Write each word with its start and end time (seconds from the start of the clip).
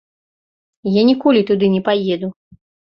Я 0.95 1.05
ніколі 1.11 1.47
туды 1.53 1.65
не 1.77 1.81
паеду. 1.93 2.27